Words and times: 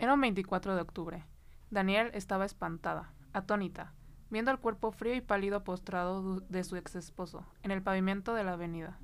Era 0.00 0.14
un 0.14 0.20
24 0.22 0.76
de 0.76 0.80
octubre. 0.80 1.26
Daniel 1.68 2.10
estaba 2.14 2.46
espantada, 2.46 3.12
atónita, 3.34 3.92
viendo 4.30 4.50
el 4.50 4.58
cuerpo 4.58 4.92
frío 4.92 5.14
y 5.14 5.20
pálido 5.20 5.62
postrado 5.62 6.40
de 6.40 6.64
su 6.64 6.76
ex 6.76 6.94
esposo 6.94 7.44
en 7.62 7.70
el 7.70 7.82
pavimento 7.82 8.32
de 8.32 8.42
la 8.42 8.54
avenida. 8.54 8.98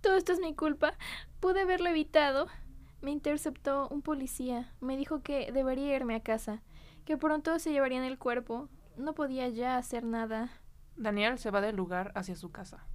Todo 0.00 0.14
esto 0.14 0.32
es 0.32 0.38
mi 0.38 0.54
culpa. 0.54 0.92
Pude 1.40 1.62
haberlo 1.62 1.88
evitado. 1.88 2.46
Me 3.00 3.10
interceptó 3.10 3.88
un 3.88 4.00
policía. 4.00 4.72
Me 4.80 4.96
dijo 4.96 5.22
que 5.22 5.50
debería 5.50 5.96
irme 5.96 6.14
a 6.14 6.22
casa, 6.22 6.62
que 7.04 7.16
pronto 7.16 7.58
se 7.58 7.72
llevarían 7.72 8.04
el 8.04 8.16
cuerpo. 8.16 8.68
No 8.96 9.14
podía 9.14 9.48
ya 9.48 9.76
hacer 9.76 10.04
nada. 10.04 10.50
Daniel 10.94 11.38
se 11.38 11.50
va 11.50 11.60
del 11.60 11.74
lugar 11.74 12.12
hacia 12.14 12.36
su 12.36 12.52
casa. 12.52 12.86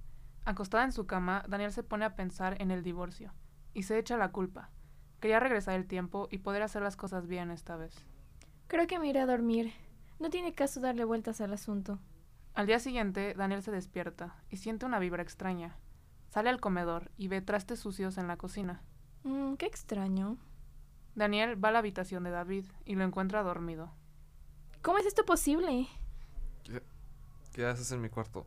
Acostada 0.46 0.84
en 0.84 0.92
su 0.92 1.06
cama, 1.06 1.44
Daniel 1.46 1.72
se 1.72 1.82
pone 1.82 2.06
a 2.06 2.16
pensar 2.16 2.56
en 2.62 2.70
el 2.70 2.82
divorcio 2.82 3.34
y 3.74 3.82
se 3.82 3.98
echa 3.98 4.16
la 4.16 4.32
culpa. 4.32 4.70
Quería 5.24 5.40
regresar 5.40 5.76
el 5.76 5.86
tiempo 5.86 6.28
y 6.30 6.36
poder 6.36 6.60
hacer 6.60 6.82
las 6.82 6.96
cosas 6.96 7.26
bien 7.26 7.50
esta 7.50 7.76
vez. 7.76 7.94
Creo 8.66 8.86
que 8.86 8.98
me 8.98 9.08
iré 9.08 9.20
a 9.20 9.26
dormir. 9.26 9.72
No 10.20 10.28
tiene 10.28 10.52
caso 10.52 10.80
darle 10.80 11.02
vueltas 11.04 11.40
al 11.40 11.54
asunto. 11.54 11.98
Al 12.52 12.66
día 12.66 12.78
siguiente, 12.78 13.32
Daniel 13.32 13.62
se 13.62 13.70
despierta 13.70 14.36
y 14.50 14.58
siente 14.58 14.84
una 14.84 14.98
vibra 14.98 15.22
extraña. 15.22 15.78
Sale 16.28 16.50
al 16.50 16.60
comedor 16.60 17.10
y 17.16 17.28
ve 17.28 17.40
trastes 17.40 17.78
sucios 17.80 18.18
en 18.18 18.28
la 18.28 18.36
cocina. 18.36 18.82
Mm, 19.22 19.54
qué 19.54 19.64
extraño. 19.64 20.36
Daniel 21.14 21.56
va 21.64 21.70
a 21.70 21.72
la 21.72 21.78
habitación 21.78 22.22
de 22.24 22.30
David 22.30 22.66
y 22.84 22.94
lo 22.94 23.04
encuentra 23.04 23.42
dormido. 23.42 23.94
¿Cómo 24.82 24.98
es 24.98 25.06
esto 25.06 25.24
posible? 25.24 25.88
¿Qué, 26.64 26.82
qué 27.54 27.64
haces 27.64 27.90
en 27.92 28.02
mi 28.02 28.10
cuarto? 28.10 28.46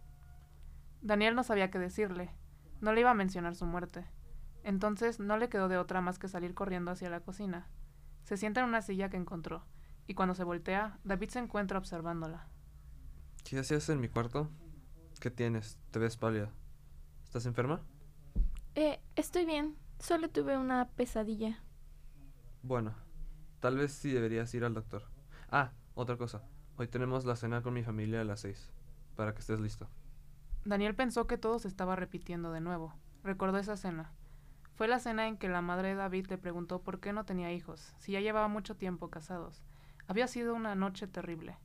Daniel 1.02 1.34
no 1.34 1.42
sabía 1.42 1.72
qué 1.72 1.80
decirle. 1.80 2.30
No 2.82 2.94
le 2.94 3.02
iba 3.02 3.10
a 3.10 3.16
mencionar 3.16 3.56
su 3.56 3.66
muerte. 3.66 4.06
Entonces 4.64 5.20
no 5.20 5.38
le 5.38 5.50
quedó 5.50 5.68
de 5.68 5.78
otra 5.78 6.02
más 6.02 6.20
que 6.20 6.28
salir 6.28 6.54
corriendo 6.54 6.92
hacia 6.92 7.10
la 7.10 7.22
cocina. 7.22 7.68
Se 8.24 8.38
sienta 8.38 8.62
en 8.62 8.68
una 8.68 8.82
silla 8.82 9.10
que 9.10 9.18
encontró, 9.18 9.66
y 10.08 10.14
cuando 10.14 10.36
se 10.36 10.44
voltea, 10.44 11.00
David 11.04 11.30
se 11.30 11.40
encuentra 11.40 11.78
observándola. 11.78 12.48
¿Qué 13.44 13.60
hacías 13.60 13.88
en 13.90 14.02
mi 14.02 14.10
cuarto? 14.10 14.50
¿Qué 15.20 15.32
tienes? 15.32 15.80
¿Te 15.92 16.00
ves 16.00 16.18
pálida? 16.18 16.52
¿Estás 17.24 17.46
enferma? 17.46 17.82
Eh, 18.76 19.00
estoy 19.16 19.46
bien. 19.46 19.78
Solo 20.00 20.30
tuve 20.30 20.58
una 20.58 20.90
pesadilla. 20.90 21.64
Bueno, 22.62 22.94
tal 23.60 23.78
vez 23.78 23.94
sí 23.94 24.12
deberías 24.12 24.54
ir 24.54 24.64
al 24.64 24.74
doctor. 24.74 25.04
Ah, 25.50 25.72
otra 25.96 26.18
cosa. 26.18 26.44
Hoy 26.78 26.88
tenemos 26.88 27.26
la 27.26 27.36
cena 27.36 27.62
con 27.62 27.74
mi 27.74 27.84
familia 27.84 28.22
a 28.22 28.24
las 28.24 28.42
seis, 28.42 28.72
para 29.16 29.34
que 29.34 29.40
estés 29.40 29.60
listo. 29.60 29.88
Daniel 30.66 30.94
pensó 30.94 31.26
que 31.26 31.38
todo 31.38 31.58
se 31.60 31.68
estaba 31.68 31.96
repitiendo 31.96 32.52
de 32.52 32.62
nuevo. 32.62 32.94
Recordó 33.24 33.58
esa 33.58 33.78
cena. 33.78 34.14
Fue 34.78 34.88
la 34.88 35.00
cena 35.00 35.28
en 35.28 35.38
que 35.38 35.50
la 35.50 35.64
madre 35.64 35.90
de 35.90 35.96
David 35.96 36.28
le 36.28 36.38
preguntó 36.38 36.84
por 36.84 37.00
qué 37.00 37.12
no 37.12 37.26
tenía 37.26 37.52
hijos, 37.52 37.96
si 37.98 38.12
ya 38.12 38.20
llevaba 38.22 38.48
mucho 38.48 38.76
tiempo 38.78 39.10
casados. 39.10 39.64
Había 40.08 40.28
sido 40.28 40.54
una 40.54 40.76
noche 40.76 41.08
terrible. 41.08 41.58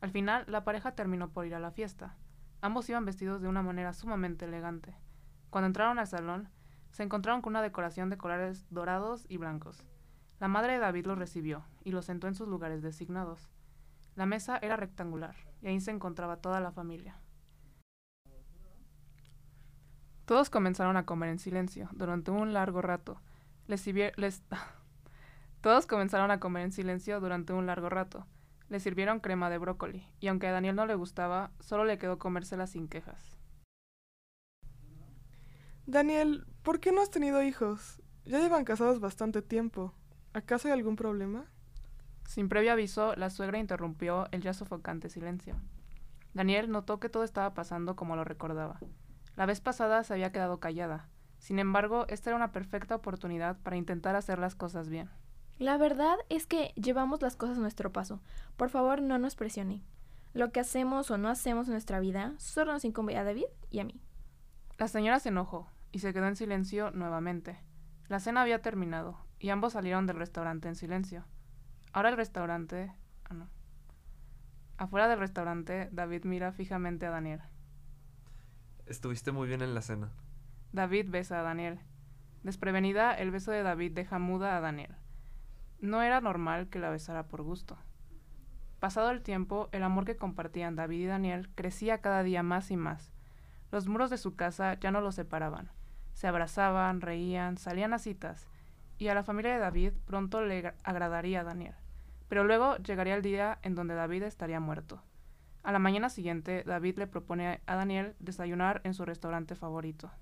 Al 0.00 0.10
final, 0.10 0.46
la 0.48 0.64
pareja 0.64 0.94
terminó 0.94 1.28
por 1.28 1.44
ir 1.44 1.54
a 1.54 1.60
la 1.60 1.70
fiesta. 1.70 2.16
Ambos 2.62 2.88
iban 2.88 3.04
vestidos 3.04 3.42
de 3.42 3.48
una 3.48 3.60
manera 3.60 3.92
sumamente 3.92 4.46
elegante. 4.46 4.96
Cuando 5.50 5.66
entraron 5.66 5.98
al 5.98 6.06
salón, 6.06 6.48
se 6.92 7.02
encontraron 7.02 7.42
con 7.42 7.52
una 7.52 7.60
decoración 7.60 8.08
de 8.08 8.16
colores 8.16 8.64
dorados 8.70 9.26
y 9.28 9.36
blancos. 9.36 9.84
La 10.40 10.48
madre 10.48 10.72
de 10.72 10.78
David 10.78 11.04
los 11.04 11.18
recibió 11.18 11.62
y 11.84 11.90
los 11.90 12.06
sentó 12.06 12.26
en 12.26 12.34
sus 12.34 12.48
lugares 12.48 12.80
designados. 12.80 13.50
La 14.14 14.24
mesa 14.24 14.56
era 14.62 14.76
rectangular 14.76 15.36
y 15.60 15.66
ahí 15.66 15.80
se 15.80 15.90
encontraba 15.90 16.38
toda 16.38 16.60
la 16.60 16.72
familia. 16.72 17.20
Todos 20.26 20.50
comenzaron 20.50 20.96
a 20.96 21.06
comer 21.06 21.28
en 21.28 21.38
silencio 21.38 21.88
durante 21.92 22.32
un 22.32 22.52
largo 22.52 22.82
rato. 22.82 23.20
Les 23.68 23.84
Todos 25.60 25.86
comenzaron 25.86 26.32
a 26.32 26.40
comer 26.40 26.64
en 26.64 26.72
silencio 26.72 27.20
durante 27.20 27.52
un 27.52 27.66
largo 27.66 27.88
rato. 27.88 28.26
Le 28.68 28.80
sirvieron 28.80 29.20
crema 29.20 29.50
de 29.50 29.58
brócoli, 29.58 30.04
y 30.18 30.26
aunque 30.26 30.48
a 30.48 30.52
Daniel 30.52 30.74
no 30.74 30.84
le 30.84 30.96
gustaba, 30.96 31.52
solo 31.60 31.84
le 31.84 31.98
quedó 31.98 32.18
comérsela 32.18 32.66
sin 32.66 32.88
quejas. 32.88 33.38
Daniel, 35.86 36.44
¿por 36.64 36.80
qué 36.80 36.90
no 36.90 37.02
has 37.02 37.10
tenido 37.10 37.44
hijos? 37.44 38.02
Ya 38.24 38.40
llevan 38.40 38.64
casados 38.64 38.98
bastante 38.98 39.42
tiempo. 39.42 39.94
¿Acaso 40.32 40.66
hay 40.66 40.74
algún 40.74 40.96
problema? 40.96 41.44
Sin 42.26 42.48
previo 42.48 42.72
aviso, 42.72 43.14
la 43.14 43.30
suegra 43.30 43.58
interrumpió 43.58 44.26
el 44.32 44.42
ya 44.42 44.52
sofocante 44.52 45.08
silencio. 45.08 45.54
Daniel 46.34 46.68
notó 46.68 46.98
que 46.98 47.08
todo 47.08 47.22
estaba 47.22 47.54
pasando 47.54 47.94
como 47.94 48.16
lo 48.16 48.24
recordaba. 48.24 48.80
La 49.36 49.46
vez 49.46 49.60
pasada 49.60 50.02
se 50.02 50.14
había 50.14 50.32
quedado 50.32 50.60
callada. 50.60 51.08
Sin 51.38 51.58
embargo, 51.58 52.06
esta 52.08 52.30
era 52.30 52.36
una 52.36 52.52
perfecta 52.52 52.96
oportunidad 52.96 53.58
para 53.58 53.76
intentar 53.76 54.16
hacer 54.16 54.38
las 54.38 54.54
cosas 54.54 54.88
bien. 54.88 55.10
La 55.58 55.78
verdad 55.78 56.16
es 56.28 56.46
que 56.46 56.72
llevamos 56.74 57.22
las 57.22 57.36
cosas 57.36 57.58
a 57.58 57.60
nuestro 57.60 57.92
paso. 57.92 58.20
Por 58.56 58.70
favor, 58.70 59.00
no 59.00 59.18
nos 59.18 59.36
presione. 59.36 59.82
Lo 60.32 60.52
que 60.52 60.60
hacemos 60.60 61.10
o 61.10 61.18
no 61.18 61.28
hacemos 61.28 61.66
en 61.66 61.72
nuestra 61.72 62.00
vida 62.00 62.34
solo 62.38 62.72
nos 62.72 62.84
incumbe 62.84 63.16
a 63.16 63.24
David 63.24 63.46
y 63.70 63.80
a 63.80 63.84
mí. 63.84 64.00
La 64.78 64.88
señora 64.88 65.18
se 65.18 65.30
enojó 65.30 65.70
y 65.92 66.00
se 66.00 66.12
quedó 66.12 66.26
en 66.26 66.36
silencio 66.36 66.90
nuevamente. 66.90 67.58
La 68.08 68.20
cena 68.20 68.42
había 68.42 68.60
terminado 68.60 69.18
y 69.38 69.48
ambos 69.48 69.72
salieron 69.72 70.06
del 70.06 70.16
restaurante 70.16 70.68
en 70.68 70.74
silencio. 70.74 71.24
Ahora 71.92 72.10
el 72.10 72.16
restaurante... 72.16 72.92
Ah, 73.24 73.34
no. 73.34 73.48
Afuera 74.76 75.08
del 75.08 75.18
restaurante, 75.18 75.88
David 75.90 76.24
mira 76.24 76.52
fijamente 76.52 77.06
a 77.06 77.10
Daniel. 77.10 77.40
Estuviste 78.86 79.32
muy 79.32 79.48
bien 79.48 79.62
en 79.62 79.74
la 79.74 79.82
cena. 79.82 80.10
David 80.72 81.06
besa 81.10 81.40
a 81.40 81.42
Daniel. 81.42 81.80
Desprevenida, 82.42 83.14
el 83.14 83.30
beso 83.30 83.50
de 83.50 83.62
David 83.62 83.92
deja 83.92 84.18
muda 84.18 84.56
a 84.56 84.60
Daniel. 84.60 84.94
No 85.80 86.02
era 86.02 86.20
normal 86.20 86.68
que 86.68 86.78
la 86.78 86.90
besara 86.90 87.26
por 87.26 87.42
gusto. 87.42 87.76
Pasado 88.78 89.10
el 89.10 89.22
tiempo, 89.22 89.68
el 89.72 89.82
amor 89.82 90.04
que 90.04 90.16
compartían 90.16 90.76
David 90.76 91.00
y 91.02 91.06
Daniel 91.06 91.48
crecía 91.54 92.00
cada 92.00 92.22
día 92.22 92.42
más 92.42 92.70
y 92.70 92.76
más. 92.76 93.10
Los 93.72 93.88
muros 93.88 94.10
de 94.10 94.18
su 94.18 94.36
casa 94.36 94.74
ya 94.74 94.90
no 94.90 95.00
los 95.00 95.16
separaban. 95.16 95.70
Se 96.12 96.28
abrazaban, 96.28 97.00
reían, 97.00 97.58
salían 97.58 97.92
a 97.92 97.98
citas, 97.98 98.46
y 98.98 99.08
a 99.08 99.14
la 99.14 99.24
familia 99.24 99.52
de 99.52 99.58
David 99.58 99.92
pronto 100.06 100.40
le 100.42 100.62
gra- 100.62 100.74
agradaría 100.84 101.40
a 101.40 101.44
Daniel. 101.44 101.74
Pero 102.28 102.44
luego 102.44 102.76
llegaría 102.78 103.14
el 103.16 103.22
día 103.22 103.58
en 103.62 103.74
donde 103.74 103.94
David 103.94 104.22
estaría 104.22 104.60
muerto. 104.60 105.02
A 105.66 105.72
la 105.72 105.80
mañana 105.80 106.10
siguiente, 106.10 106.62
David 106.64 106.96
le 106.96 107.08
propone 107.08 107.60
a 107.66 107.74
Daniel 107.74 108.14
desayunar 108.20 108.80
en 108.84 108.94
su 108.94 109.04
restaurante 109.04 109.56
favorito. 109.56 110.12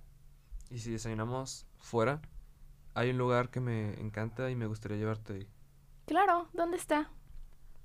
¿Y 0.70 0.78
si 0.78 0.90
desayunamos 0.90 1.66
fuera? 1.76 2.22
Hay 2.94 3.10
un 3.10 3.18
lugar 3.18 3.50
que 3.50 3.60
me 3.60 3.92
encanta 4.00 4.50
y 4.50 4.56
me 4.56 4.64
gustaría 4.64 4.96
llevarte 4.96 5.34
ahí. 5.34 5.48
Claro, 6.06 6.48
¿dónde 6.54 6.78
está? 6.78 7.10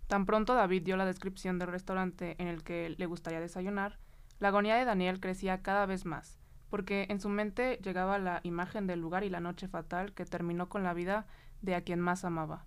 Tan 0.08 0.26
pronto 0.26 0.54
David 0.54 0.84
dio 0.84 0.96
la 0.96 1.04
descripción 1.04 1.60
del 1.60 1.68
restaurante 1.68 2.38
en 2.42 2.48
el 2.48 2.64
que 2.64 2.96
le 2.98 3.06
gustaría 3.08 3.42
desayunar, 3.42 4.00
la 4.40 4.48
agonía 4.48 4.78
de 4.78 4.86
Daniel 4.86 5.20
crecía 5.20 5.62
cada 5.62 5.86
vez 5.86 6.06
más, 6.06 6.40
porque 6.70 7.08
en 7.10 7.20
su 7.20 7.28
mente 7.28 7.78
llegaba 7.84 8.20
la 8.20 8.40
imagen 8.44 8.88
del 8.88 9.02
lugar 9.02 9.26
y 9.26 9.30
la 9.30 9.42
noche 9.42 9.68
fatal 9.68 10.14
que 10.14 10.24
terminó 10.24 10.70
con 10.70 10.84
la 10.84 10.94
vida 10.94 11.28
de 11.62 11.76
a 11.76 11.82
quien 11.82 12.00
más 12.00 12.24
amaba. 12.24 12.64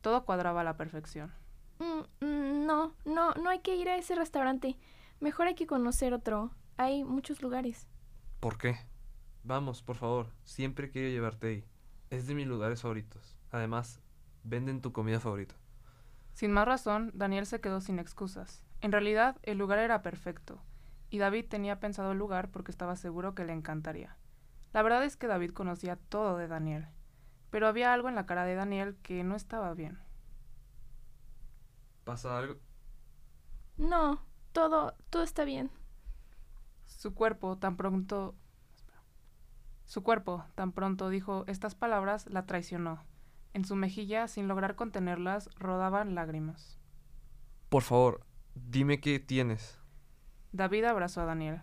Todo 0.00 0.24
cuadraba 0.24 0.62
a 0.62 0.64
la 0.64 0.76
perfección. 0.76 1.32
Mm, 1.82 2.24
mm, 2.24 2.66
no, 2.66 2.94
no, 3.04 3.34
no 3.34 3.50
hay 3.50 3.58
que 3.58 3.74
ir 3.74 3.88
a 3.88 3.96
ese 3.96 4.14
restaurante. 4.14 4.78
Mejor 5.18 5.48
hay 5.48 5.56
que 5.56 5.66
conocer 5.66 6.14
otro. 6.14 6.52
Hay 6.76 7.02
muchos 7.02 7.42
lugares. 7.42 7.88
¿Por 8.38 8.56
qué? 8.56 8.76
Vamos, 9.42 9.82
por 9.82 9.96
favor. 9.96 10.28
Siempre 10.44 10.90
quiero 10.90 11.08
llevarte 11.08 11.48
ahí. 11.48 11.64
Es 12.10 12.28
de 12.28 12.34
mis 12.34 12.46
lugares 12.46 12.82
favoritos. 12.82 13.36
Además, 13.50 14.00
venden 14.44 14.80
tu 14.80 14.92
comida 14.92 15.18
favorita. 15.18 15.56
Sin 16.32 16.52
más 16.52 16.66
razón, 16.66 17.10
Daniel 17.14 17.46
se 17.46 17.60
quedó 17.60 17.80
sin 17.80 17.98
excusas. 17.98 18.62
En 18.80 18.92
realidad, 18.92 19.36
el 19.42 19.58
lugar 19.58 19.78
era 19.78 20.02
perfecto, 20.02 20.62
y 21.10 21.18
David 21.18 21.46
tenía 21.48 21.78
pensado 21.78 22.12
el 22.12 22.18
lugar 22.18 22.50
porque 22.50 22.70
estaba 22.70 22.96
seguro 22.96 23.34
que 23.34 23.44
le 23.44 23.52
encantaría. 23.52 24.16
La 24.72 24.82
verdad 24.82 25.04
es 25.04 25.16
que 25.16 25.26
David 25.26 25.50
conocía 25.50 25.96
todo 25.96 26.36
de 26.36 26.48
Daniel, 26.48 26.88
pero 27.50 27.66
había 27.66 27.92
algo 27.92 28.08
en 28.08 28.14
la 28.14 28.26
cara 28.26 28.44
de 28.44 28.54
Daniel 28.54 28.96
que 29.02 29.22
no 29.24 29.36
estaba 29.36 29.74
bien. 29.74 29.98
¿Pasa 32.04 32.38
algo? 32.38 32.56
No, 33.76 34.20
todo, 34.52 34.94
todo 35.10 35.22
está 35.22 35.44
bien. 35.44 35.70
Su 36.86 37.14
cuerpo 37.14 37.56
tan 37.58 37.76
pronto... 37.76 38.34
Su 39.84 40.02
cuerpo 40.02 40.44
tan 40.54 40.72
pronto 40.72 41.08
dijo 41.10 41.44
estas 41.48 41.74
palabras 41.74 42.26
la 42.28 42.46
traicionó. 42.46 43.04
En 43.52 43.64
su 43.64 43.76
mejilla, 43.76 44.28
sin 44.28 44.48
lograr 44.48 44.74
contenerlas, 44.76 45.50
rodaban 45.56 46.14
lágrimas. 46.14 46.78
Por 47.68 47.82
favor, 47.82 48.24
dime 48.54 49.00
qué 49.00 49.18
tienes. 49.18 49.78
David 50.52 50.84
abrazó 50.84 51.20
a 51.20 51.26
Daniel. 51.26 51.60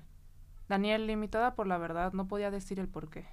Daniel, 0.68 1.08
limitada 1.08 1.56
por 1.56 1.66
la 1.66 1.78
verdad, 1.80 2.14
no 2.14 2.28
podía 2.28 2.52
decir 2.52 2.80
el 2.80 2.88
porqué. 2.88 3.28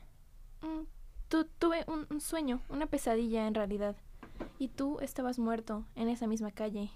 Mm, 0.62 0.84
tu- 1.28 1.44
tuve 1.58 1.84
un, 1.86 2.06
un 2.08 2.20
sueño, 2.20 2.62
una 2.70 2.86
pesadilla 2.86 3.46
en 3.46 3.54
realidad. 3.54 3.96
Y 4.58 4.68
tú 4.68 4.98
estabas 5.00 5.38
muerto 5.38 5.86
en 5.94 6.08
esa 6.08 6.26
misma 6.26 6.50
calle. 6.50 6.90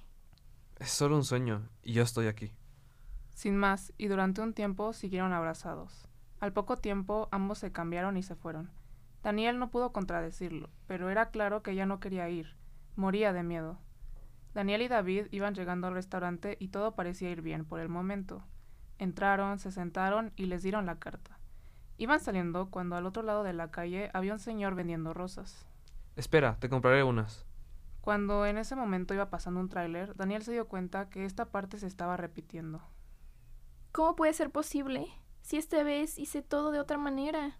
Es 0.78 0.90
solo 0.90 1.16
un 1.16 1.24
sueño 1.24 1.68
y 1.82 1.92
yo 1.92 2.02
estoy 2.02 2.26
aquí. 2.26 2.52
Sin 3.34 3.56
más, 3.56 3.92
y 3.98 4.08
durante 4.08 4.40
un 4.40 4.54
tiempo 4.54 4.92
siguieron 4.92 5.32
abrazados. 5.32 6.08
Al 6.40 6.52
poco 6.52 6.76
tiempo 6.76 7.28
ambos 7.30 7.58
se 7.58 7.72
cambiaron 7.72 8.16
y 8.16 8.22
se 8.22 8.34
fueron. 8.34 8.70
Daniel 9.22 9.58
no 9.58 9.70
pudo 9.70 9.92
contradecirlo, 9.92 10.70
pero 10.86 11.10
era 11.10 11.30
claro 11.30 11.62
que 11.62 11.72
ella 11.72 11.84
no 11.84 12.00
quería 12.00 12.28
ir. 12.30 12.56
Moría 12.96 13.32
de 13.32 13.42
miedo. 13.42 13.78
Daniel 14.54 14.82
y 14.82 14.88
David 14.88 15.26
iban 15.30 15.54
llegando 15.54 15.86
al 15.86 15.94
restaurante 15.94 16.56
y 16.58 16.68
todo 16.68 16.94
parecía 16.94 17.30
ir 17.30 17.42
bien 17.42 17.64
por 17.64 17.80
el 17.80 17.88
momento. 17.88 18.42
Entraron, 18.98 19.58
se 19.58 19.70
sentaron 19.70 20.32
y 20.36 20.46
les 20.46 20.62
dieron 20.62 20.86
la 20.86 20.98
carta. 20.98 21.38
Iban 21.98 22.20
saliendo 22.20 22.70
cuando 22.70 22.96
al 22.96 23.06
otro 23.06 23.22
lado 23.22 23.42
de 23.42 23.52
la 23.52 23.70
calle 23.70 24.10
había 24.14 24.32
un 24.32 24.38
señor 24.38 24.74
vendiendo 24.74 25.12
rosas. 25.12 25.66
Espera, 26.16 26.56
te 26.58 26.68
compraré 26.68 27.02
unas. 27.02 27.46
Cuando 28.00 28.46
en 28.46 28.58
ese 28.58 28.76
momento 28.76 29.14
iba 29.14 29.30
pasando 29.30 29.60
un 29.60 29.68
tráiler, 29.68 30.14
Daniel 30.16 30.42
se 30.42 30.52
dio 30.52 30.68
cuenta 30.68 31.10
que 31.10 31.24
esta 31.24 31.46
parte 31.46 31.78
se 31.78 31.86
estaba 31.86 32.16
repitiendo. 32.16 32.82
¿Cómo 33.92 34.16
puede 34.16 34.32
ser 34.32 34.50
posible? 34.50 35.06
Si 35.42 35.56
esta 35.56 35.82
vez 35.82 36.18
hice 36.18 36.42
todo 36.42 36.70
de 36.70 36.80
otra 36.80 36.98
manera. 36.98 37.58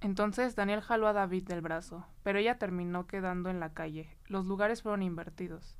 Entonces 0.00 0.56
Daniel 0.56 0.80
jaló 0.80 1.06
a 1.06 1.12
David 1.12 1.44
del 1.46 1.60
brazo, 1.60 2.06
pero 2.22 2.38
ella 2.38 2.58
terminó 2.58 3.06
quedando 3.06 3.50
en 3.50 3.60
la 3.60 3.74
calle. 3.74 4.16
Los 4.26 4.46
lugares 4.46 4.82
fueron 4.82 5.02
invertidos. 5.02 5.78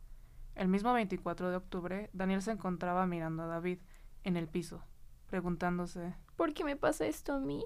El 0.55 0.69
mismo 0.69 0.93
24 0.93 1.50
de 1.50 1.56
octubre, 1.56 2.11
Daniel 2.12 2.43
se 2.43 2.50
encontraba 2.50 3.06
mirando 3.06 3.44
a 3.44 3.46
David 3.46 3.79
en 4.25 4.37
el 4.37 4.46
piso, 4.46 4.85
preguntándose 5.26 6.14
¿Por 6.37 6.53
qué 6.53 6.64
me 6.64 6.76
pasa 6.76 7.06
esto 7.06 7.32
a 7.32 7.38
mí? 7.41 7.64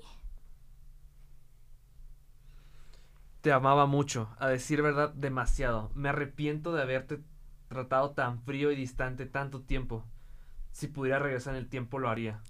Te 3.44 3.52
amaba 3.52 3.84
mucho, 3.84 4.34
a 4.38 4.48
decir 4.48 4.80
verdad, 4.80 5.12
demasiado. 5.12 5.90
Me 5.94 6.08
arrepiento 6.08 6.72
de 6.72 6.80
haberte 6.80 7.22
tratado 7.68 8.12
tan 8.12 8.40
frío 8.40 8.72
y 8.72 8.74
distante 8.74 9.26
tanto 9.26 9.60
tiempo. 9.60 10.02
Si 10.70 10.88
pudiera 10.88 11.18
regresar 11.18 11.52
en 11.54 11.60
el 11.60 11.68
tiempo 11.68 11.98
lo 11.98 12.08
haría. 12.08 12.40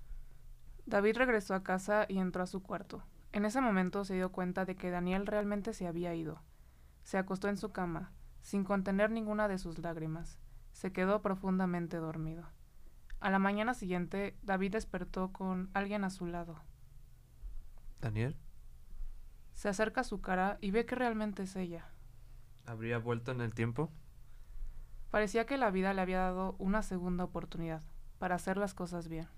David 0.86 1.16
regresó 1.16 1.56
a 1.56 1.64
casa 1.64 2.06
y 2.08 2.18
entró 2.18 2.44
a 2.44 2.46
su 2.46 2.62
cuarto. 2.62 3.02
En 3.32 3.44
ese 3.44 3.60
momento 3.60 4.04
se 4.04 4.14
dio 4.14 4.30
cuenta 4.30 4.64
de 4.66 4.76
que 4.76 4.90
Daniel 4.90 5.26
realmente 5.26 5.72
se 5.72 5.88
había 5.88 6.14
ido. 6.14 6.40
Se 7.02 7.18
acostó 7.18 7.48
en 7.48 7.56
su 7.56 7.72
cama, 7.72 8.12
sin 8.40 8.62
contener 8.62 9.10
ninguna 9.10 9.48
de 9.48 9.58
sus 9.58 9.80
lágrimas. 9.80 10.38
Se 10.70 10.92
quedó 10.92 11.22
profundamente 11.22 11.96
dormido. 11.96 12.44
A 13.18 13.30
la 13.30 13.40
mañana 13.40 13.74
siguiente, 13.74 14.38
David 14.42 14.70
despertó 14.70 15.32
con 15.32 15.70
alguien 15.74 16.04
a 16.04 16.10
su 16.10 16.26
lado. 16.26 16.54
¿Daniel? 18.00 18.36
Se 19.54 19.68
acerca 19.68 20.02
a 20.02 20.04
su 20.04 20.20
cara 20.20 20.58
y 20.60 20.70
ve 20.70 20.84
que 20.84 20.94
realmente 20.94 21.44
es 21.44 21.56
ella. 21.56 21.88
¿Habría 22.66 22.98
vuelto 22.98 23.32
en 23.32 23.40
el 23.40 23.54
tiempo? 23.54 23.90
Parecía 25.10 25.46
que 25.46 25.56
la 25.56 25.70
vida 25.70 25.94
le 25.94 26.02
había 26.02 26.18
dado 26.18 26.56
una 26.58 26.82
segunda 26.82 27.24
oportunidad 27.24 27.82
para 28.18 28.34
hacer 28.34 28.56
las 28.56 28.74
cosas 28.74 29.08
bien. 29.08 29.28